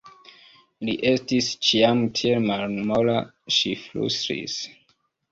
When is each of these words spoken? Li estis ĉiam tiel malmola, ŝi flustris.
Li 0.87 0.93
estis 1.09 1.49
ĉiam 1.67 2.01
tiel 2.19 2.41
malmola, 2.47 3.17
ŝi 3.57 3.75
flustris. 3.83 4.57